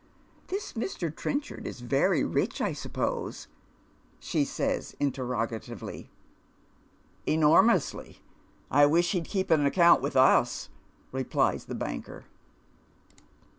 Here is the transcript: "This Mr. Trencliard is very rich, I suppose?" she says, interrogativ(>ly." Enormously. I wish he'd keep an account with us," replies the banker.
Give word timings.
"This 0.47 0.73
Mr. 0.73 1.13
Trencliard 1.15 1.67
is 1.67 1.81
very 1.81 2.23
rich, 2.23 2.59
I 2.59 2.73
suppose?" 2.73 3.45
she 4.19 4.43
says, 4.43 4.95
interrogativ(>ly." 4.99 6.07
Enormously. 7.37 8.23
I 8.71 8.87
wish 8.87 9.11
he'd 9.11 9.25
keep 9.25 9.51
an 9.51 9.63
account 9.63 10.01
with 10.01 10.15
us," 10.15 10.69
replies 11.11 11.65
the 11.65 11.75
banker. 11.75 12.23